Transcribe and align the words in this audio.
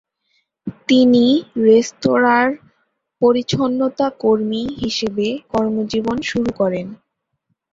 তিনি 0.87 1.25
রেস্তোরাঁর 1.67 2.47
পরিচ্ছন্নতা 3.21 4.07
কর্মী 4.21 4.63
হিসেবে 4.81 5.27
কর্মজীবন 5.51 6.17
শুরু 6.29 6.51
করেন। 6.57 6.87